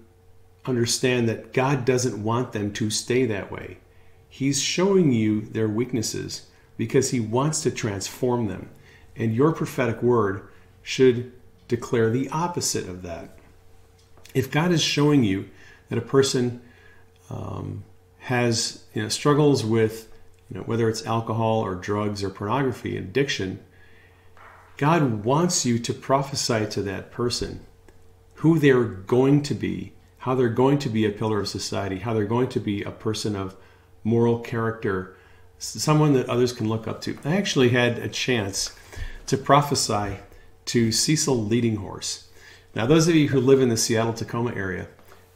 [0.66, 3.78] understand that God doesn't want them to stay that way.
[4.28, 8.70] He's showing you their weaknesses because He wants to transform them.
[9.16, 10.48] And your prophetic word
[10.82, 11.32] should
[11.66, 13.36] declare the opposite of that.
[14.34, 15.48] If God is showing you
[15.88, 16.62] that a person
[17.30, 17.84] um,
[18.18, 20.10] has you know, struggles with
[20.50, 23.60] you know, whether it's alcohol or drugs or pornography, addiction,
[24.76, 27.66] God wants you to prophesy to that person
[28.34, 32.14] who they're going to be, how they're going to be a pillar of society, how
[32.14, 33.56] they're going to be a person of
[34.04, 35.16] moral character,
[35.58, 37.18] someone that others can look up to.
[37.24, 38.74] I actually had a chance
[39.26, 40.18] to prophesy
[40.66, 42.28] to Cecil Leading Horse.
[42.74, 44.88] Now, those of you who live in the Seattle Tacoma area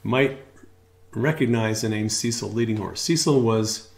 [0.03, 0.39] might
[1.13, 3.01] recognize the name Cecil Leading Horse.
[3.01, 3.91] Cecil was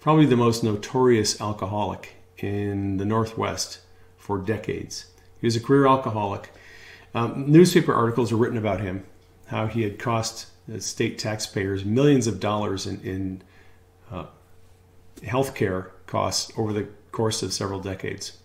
[0.00, 3.80] probably the most notorious alcoholic in the Northwest
[4.16, 5.06] for decades.
[5.40, 6.52] He was a career alcoholic.
[7.14, 9.04] Um, newspaper articles were written about him,
[9.46, 10.46] how he had cost
[10.78, 13.42] state taxpayers millions of dollars in, in
[14.12, 14.26] uh,
[15.24, 18.38] health care costs over the course of several decades.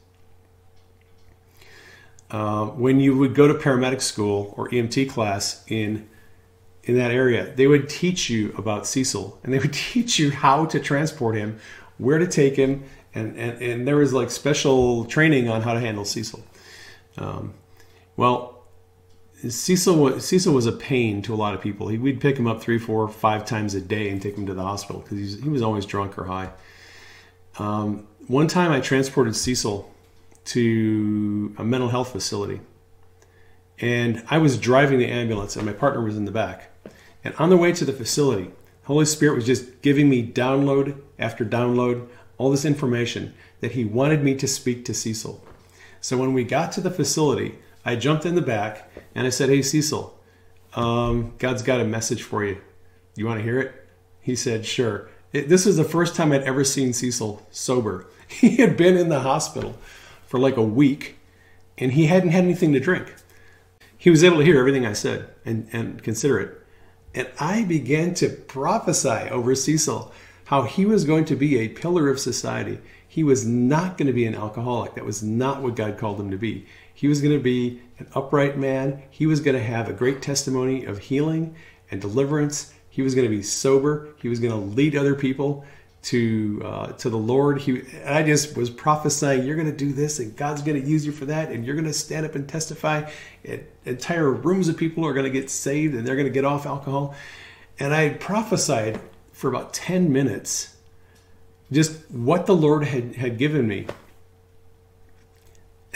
[2.30, 6.10] Uh, when you would go to paramedic school or EMT class in
[6.84, 10.65] in that area, they would teach you about Cecil and they would teach you how
[10.65, 11.60] to transport him,
[11.97, 15.80] where to take him, and, and, and there was like special training on how to
[15.80, 16.41] handle Cecil.
[17.17, 17.53] Um,
[18.15, 18.56] well,
[19.47, 21.88] Cecil was, Cecil was a pain to a lot of people.
[21.89, 24.54] He, we'd pick him up three, four, five times a day and take him to
[24.54, 26.50] the hospital because he was always drunk or high.
[27.60, 29.93] Um, one time I transported Cecil
[30.45, 32.62] to a mental health facility.
[33.80, 36.71] And I was driving the ambulance and my partner was in the back.
[37.23, 38.52] And on the way to the facility,
[38.86, 44.23] Holy Spirit was just giving me download after download all this information that he wanted
[44.23, 45.43] me to speak to Cecil.
[46.00, 49.47] So when we got to the facility, I jumped in the back and I said,
[49.47, 50.13] Hey, Cecil,
[50.73, 52.62] um, God's got a message for you.
[53.15, 53.88] You want to hear it?
[54.19, 55.10] He said, Sure.
[55.32, 58.08] It, this is the first time I'd ever seen Cecil sober.
[58.28, 59.78] He had been in the hospital
[60.26, 61.15] for like a week
[61.78, 63.15] and he hadn't had anything to drink.
[63.97, 66.62] He was able to hear everything I said and, and consider it.
[67.15, 70.12] And I began to prophesy over Cecil
[70.43, 72.80] how he was going to be a pillar of society.
[73.08, 74.95] He was not going to be an alcoholic.
[74.95, 76.65] That was not what God called him to be.
[76.97, 79.03] He was going to be an upright man.
[79.12, 81.55] He was going to have a great testimony of healing
[81.91, 82.73] and deliverance.
[82.89, 84.15] He was going to be sober.
[84.19, 85.63] He was going to lead other people
[86.01, 87.62] to uh, to the Lord.
[87.62, 91.05] He, I just was prophesying, you're going to do this, and God's going to use
[91.05, 93.07] you for that, and you're going to stand up and testify.
[93.45, 96.45] And entire rooms of people are going to get saved, and they're going to get
[96.45, 97.13] off alcohol.
[97.77, 98.99] And I prophesied
[99.33, 100.75] for about 10 minutes
[101.71, 103.86] just what the Lord had, had given me.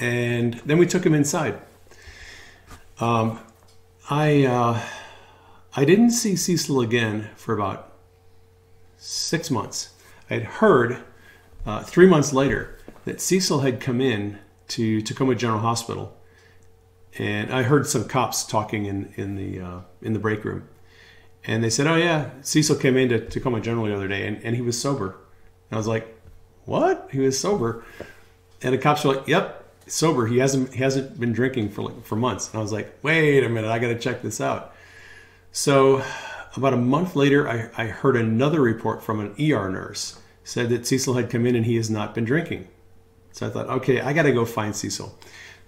[0.02, 1.62] And then we took him inside.
[3.00, 3.40] Um,
[4.10, 4.82] I, uh,
[5.76, 7.94] I didn't see Cecil again for about
[8.98, 9.94] six months.
[10.30, 10.98] I had heard
[11.66, 16.18] uh, three months later that Cecil had come in to Tacoma General Hospital,
[17.18, 20.68] and I heard some cops talking in in the uh, in the break room,
[21.46, 24.56] and they said, "Oh yeah, Cecil came into Tacoma General the other day, and, and
[24.56, 25.18] he was sober."
[25.70, 26.18] And I was like,
[26.66, 27.10] "What?
[27.12, 27.84] He was sober?"
[28.62, 30.28] And the cops were like, "Yep, sober.
[30.28, 33.44] He hasn't he hasn't been drinking for like for months." And I was like, "Wait
[33.44, 34.74] a minute, I got to check this out."
[35.52, 36.04] So,
[36.56, 40.88] about a month later, I, I heard another report from an ER nurse said that
[40.88, 42.68] Cecil had come in and he has not been drinking.
[43.32, 45.18] So I thought, okay, I got to go find Cecil.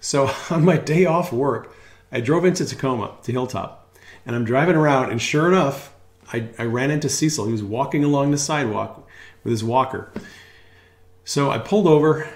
[0.00, 1.74] So on my day off work,
[2.12, 3.96] I drove into Tacoma to Hilltop
[4.26, 5.92] and I'm driving around, and sure enough,
[6.32, 7.46] I, I ran into Cecil.
[7.46, 9.06] He was walking along the sidewalk
[9.42, 10.10] with his walker.
[11.24, 12.28] So I pulled over,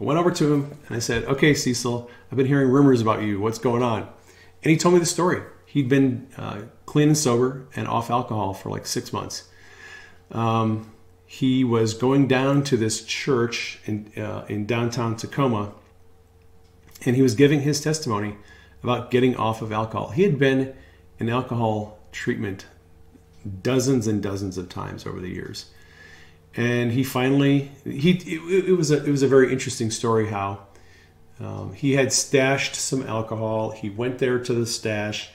[0.00, 3.22] I went over to him, and I said, Okay, Cecil, I've been hearing rumors about
[3.22, 3.40] you.
[3.40, 4.02] What's going on?
[4.62, 5.42] And he told me the story.
[5.64, 9.48] He'd been uh, clean and sober and off alcohol for like six months.
[10.32, 10.92] Um,
[11.26, 15.72] he was going down to this church in, uh, in downtown Tacoma,
[17.04, 18.36] and he was giving his testimony
[18.82, 20.10] about getting off of alcohol.
[20.10, 20.74] He had been
[21.18, 22.66] in alcohol treatment
[23.62, 25.66] dozens and dozens of times over the years.
[26.56, 30.66] And he finally he it, it was a it was a very interesting story how
[31.38, 33.70] um, he had stashed some alcohol.
[33.72, 35.30] He went there to the stash.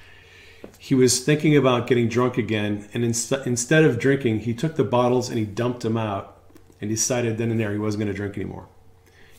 [0.77, 4.83] He was thinking about getting drunk again, and inst- instead of drinking, he took the
[4.83, 6.39] bottles and he dumped them out,
[6.79, 8.67] and decided then and there he wasn't going to drink anymore.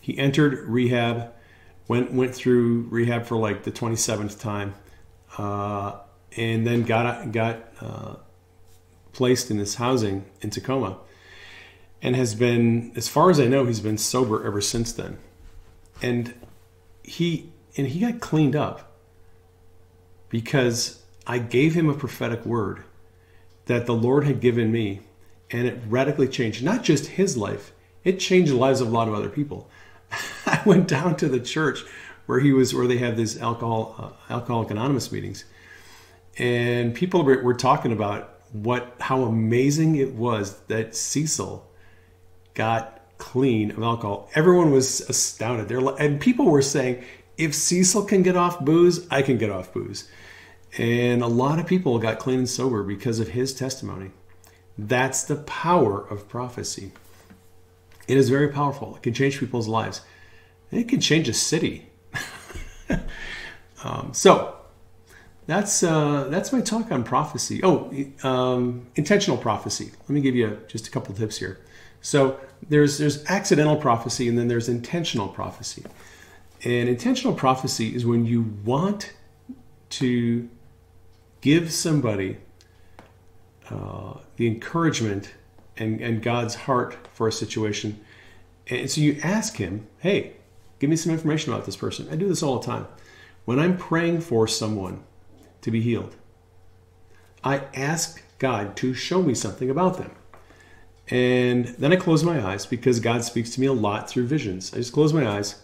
[0.00, 1.32] he entered rehab,
[1.88, 4.74] went went through rehab for like the 27th time,
[5.38, 5.98] uh,
[6.36, 8.14] and then got got uh,
[9.12, 10.98] placed in this housing in Tacoma,
[12.02, 15.18] and has been, as far as I know, he's been sober ever since then,
[16.02, 16.34] and
[17.02, 18.92] he and he got cleaned up
[20.28, 22.82] because I gave him a prophetic word
[23.66, 25.00] that the Lord had given me,
[25.50, 27.72] and it radically changed not just his life,
[28.02, 29.70] it changed the lives of a lot of other people.
[30.46, 31.84] I went down to the church
[32.26, 33.94] where he was, where they have these alcohol
[34.28, 35.44] uh, alcoholic anonymous meetings,
[36.36, 41.68] and people were, were talking about what how amazing it was that Cecil
[42.54, 44.28] got clean of alcohol.
[44.34, 45.68] Everyone was astounded.
[45.68, 47.04] They're and people were saying,
[47.38, 50.08] if Cecil can get off booze, I can get off booze.
[50.78, 54.10] And a lot of people got clean and sober because of his testimony.
[54.78, 56.92] That's the power of prophecy.
[58.08, 58.96] It is very powerful.
[58.96, 60.00] It can change people's lives.
[60.70, 61.86] It can change a city.
[63.84, 64.56] um, so
[65.46, 67.60] that's uh, that's my talk on prophecy.
[67.62, 67.92] Oh,
[68.22, 69.92] um, intentional prophecy.
[70.02, 71.60] Let me give you just a couple tips here.
[72.02, 72.38] So
[72.68, 75.84] there's there's accidental prophecy and then there's intentional prophecy.
[76.64, 79.12] And intentional prophecy is when you want
[79.90, 80.48] to
[81.40, 82.38] give somebody
[83.68, 85.34] uh, the encouragement
[85.76, 88.04] and, and God's heart for a situation.
[88.68, 90.34] And so you ask Him, hey,
[90.78, 92.08] give me some information about this person.
[92.10, 92.86] I do this all the time.
[93.44, 95.02] When I'm praying for someone
[95.62, 96.14] to be healed,
[97.42, 100.12] I ask God to show me something about them.
[101.08, 104.72] And then I close my eyes because God speaks to me a lot through visions.
[104.72, 105.56] I just close my eyes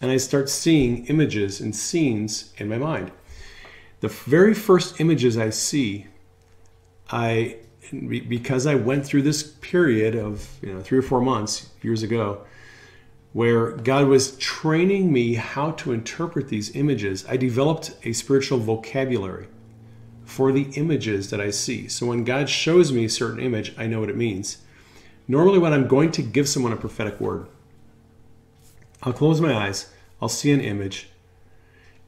[0.00, 3.10] and I start seeing images and scenes in my mind.
[4.00, 6.06] The very first images I see,
[7.10, 7.56] I
[8.18, 12.44] because I went through this period of you know three or four months years ago,
[13.32, 17.24] where God was training me how to interpret these images.
[17.28, 19.48] I developed a spiritual vocabulary
[20.24, 21.88] for the images that I see.
[21.88, 24.58] So when God shows me a certain image, I know what it means.
[25.26, 27.46] Normally, when I'm going to give someone a prophetic word,
[29.02, 31.10] I'll close my eyes, I'll see an image,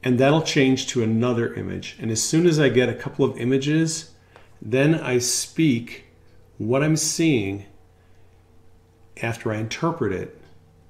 [0.02, 1.96] and that'll change to another image.
[2.00, 4.12] And as soon as I get a couple of images,
[4.60, 6.04] then I speak
[6.58, 7.66] what I'm seeing
[9.22, 10.40] after I interpret it.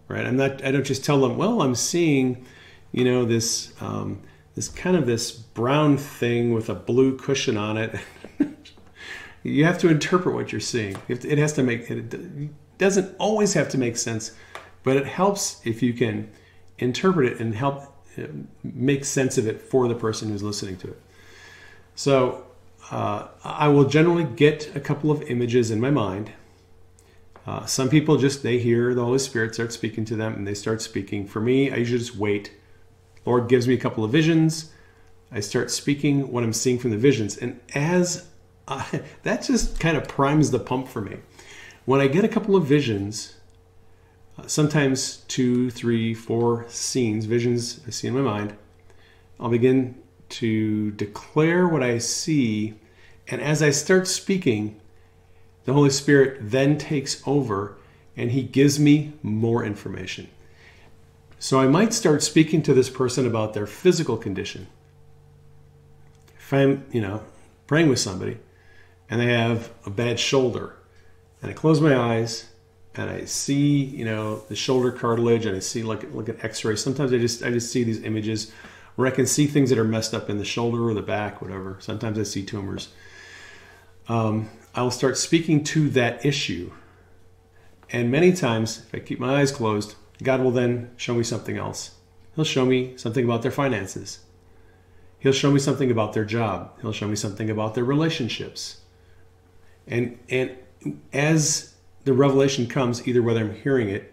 [0.08, 0.24] Right?
[0.24, 0.64] I'm not.
[0.64, 1.36] I don't just tell them.
[1.36, 2.44] Well, I'm seeing,
[2.92, 4.22] you know, this um,
[4.54, 7.98] this kind of this brown thing with a blue cushion on it.
[9.46, 10.96] you have to interpret what you're seeing.
[11.08, 11.90] It has to make.
[11.90, 14.32] It doesn't always have to make sense,
[14.82, 16.30] but it helps if you can
[16.78, 17.94] interpret it and help
[18.62, 21.00] make sense of it for the person who's listening to it.
[21.94, 22.46] So
[22.90, 26.32] uh, I will generally get a couple of images in my mind.
[27.46, 30.54] Uh, some people just they hear the Holy Spirit start speaking to them and they
[30.54, 31.26] start speaking.
[31.26, 32.52] For me, I usually just wait.
[33.24, 34.72] Lord gives me a couple of visions.
[35.30, 38.28] I start speaking what I'm seeing from the visions, and as
[38.68, 41.18] I, uh, that just kind of primes the pump for me.
[41.84, 43.36] When I get a couple of visions,
[44.38, 48.56] uh, sometimes two, three, four scenes, visions I see in my mind.
[49.38, 49.96] I'll begin
[50.28, 52.74] to declare what I see.
[53.28, 54.80] And as I start speaking,
[55.64, 57.76] the Holy Spirit then takes over
[58.16, 60.28] and he gives me more information.
[61.38, 64.68] So I might start speaking to this person about their physical condition.
[66.38, 67.22] If I'm, you know,
[67.66, 68.38] praying with somebody
[69.08, 70.76] and they have a bad shoulder,
[71.40, 72.46] and I close my eyes
[72.96, 76.76] and I see, you know, the shoulder cartilage, and I see like look at X-ray.
[76.76, 78.52] Sometimes I just I just see these images
[78.94, 81.42] where I can see things that are messed up in the shoulder or the back,
[81.42, 81.76] whatever.
[81.80, 82.88] Sometimes I see tumors.
[84.08, 86.72] Um, I will start speaking to that issue,
[87.90, 91.58] and many times, if I keep my eyes closed, God will then show me something
[91.58, 91.96] else.
[92.34, 94.20] He'll show me something about their finances.
[95.18, 96.80] He'll show me something about their job.
[96.80, 98.82] He'll show me something about their relationships.
[99.86, 100.56] And and
[101.12, 101.74] as
[102.04, 104.12] the revelation comes either whether I'm hearing it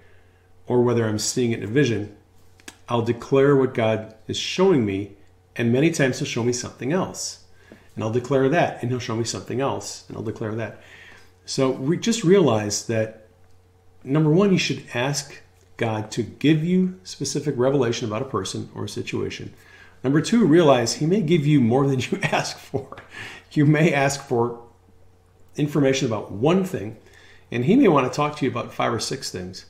[0.67, 2.15] or whether I'm seeing it in a vision,
[2.89, 5.13] I'll declare what God is showing me,
[5.55, 7.43] and many times He'll show me something else.
[7.95, 10.81] And I'll declare that, and He'll show me something else, and I'll declare that.
[11.45, 13.27] So we just realize that
[14.03, 15.41] number one, you should ask
[15.77, 19.53] God to give you specific revelation about a person or a situation.
[20.03, 22.97] Number two, realize He may give you more than you ask for.
[23.51, 24.59] You may ask for
[25.57, 26.97] information about one thing,
[27.51, 29.65] and he may want to talk to you about five or six things.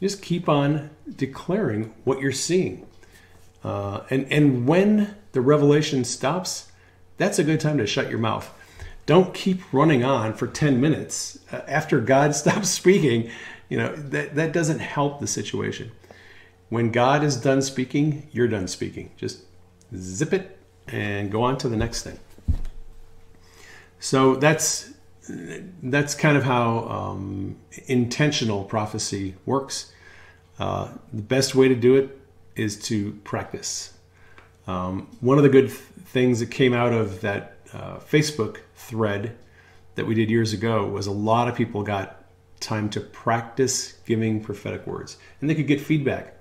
[0.00, 2.86] Just keep on declaring what you're seeing.
[3.64, 6.70] Uh, and, and when the revelation stops,
[7.16, 8.52] that's a good time to shut your mouth.
[9.06, 13.30] Don't keep running on for 10 minutes uh, after God stops speaking.
[13.68, 15.90] You know, that, that doesn't help the situation.
[16.68, 19.10] when God is done speaking, you're done speaking.
[19.16, 19.42] Just
[19.96, 20.58] zip it
[20.88, 22.18] and go on to the next thing.
[23.98, 24.92] So that's
[25.28, 27.56] that's kind of how um,
[27.86, 29.92] intentional prophecy works.
[30.58, 32.18] Uh, the best way to do it
[32.54, 33.92] is to practice.
[34.66, 39.36] Um, one of the good th- things that came out of that uh, Facebook thread
[39.94, 42.24] that we did years ago was a lot of people got
[42.60, 46.34] time to practice giving prophetic words, and they could get feedback.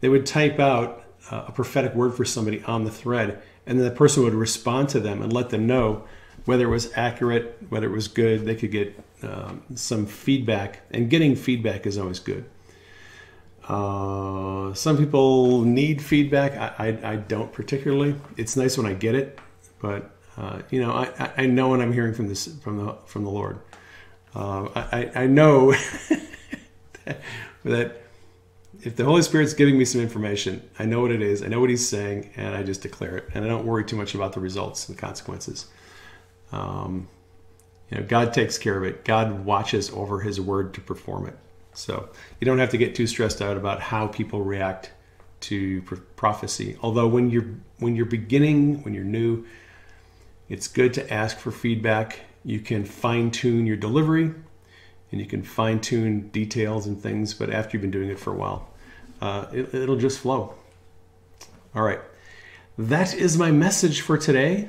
[0.00, 3.86] They would type out uh, a prophetic word for somebody on the thread, and then
[3.86, 6.04] the person would respond to them and let them know
[6.44, 8.44] whether it was accurate, whether it was good.
[8.44, 12.44] They could get um, some feedback, and getting feedback is always good.
[13.68, 16.52] Uh, some people need feedback.
[16.56, 18.16] I, I, I, don't particularly.
[18.36, 19.38] It's nice when I get it,
[19.80, 23.22] but uh, you know, I, I know when I'm hearing from this from the from
[23.24, 23.60] the Lord.
[24.34, 25.72] Uh, I, I know
[27.64, 28.02] that
[28.82, 31.60] if the Holy Spirit's giving me some information, I know what it is, I know
[31.60, 34.32] what He's saying, and I just declare it, and I don't worry too much about
[34.32, 35.66] the results and the consequences.
[36.52, 37.08] Um,
[37.90, 39.04] you know, God takes care of it.
[39.04, 41.36] God watches over His word to perform it.
[41.74, 42.08] So
[42.40, 44.90] you don't have to get too stressed out about how people react
[45.40, 45.82] to
[46.16, 46.76] prophecy.
[46.82, 47.46] Although when you're
[47.78, 49.44] when you're beginning, when you're new,
[50.48, 52.20] it's good to ask for feedback.
[52.44, 54.32] You can fine tune your delivery,
[55.10, 57.34] and you can fine tune details and things.
[57.34, 58.68] But after you've been doing it for a while,
[59.20, 60.54] uh, it, it'll just flow.
[61.74, 62.00] All right,
[62.78, 64.68] that is my message for today.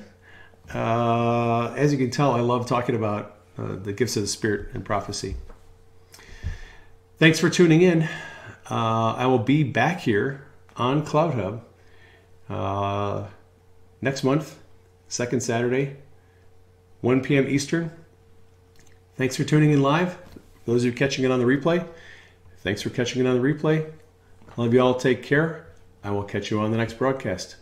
[0.73, 4.69] Uh, as you can tell, I love talking about uh, the gifts of the Spirit
[4.73, 5.35] and prophecy.
[7.17, 8.03] Thanks for tuning in.
[8.69, 10.45] Uh, I will be back here
[10.75, 11.61] on CloutHub
[12.49, 13.27] uh,
[14.01, 14.59] next month,
[15.07, 15.97] second Saturday,
[17.01, 17.47] 1 p.m.
[17.47, 17.91] Eastern.
[19.15, 20.17] Thanks for tuning in live.
[20.65, 21.85] Those who are catching it on the replay,
[22.59, 23.91] thanks for catching it on the replay.
[24.57, 24.95] Love you all.
[24.95, 25.67] Take care.
[26.03, 27.55] I will catch you on the next broadcast.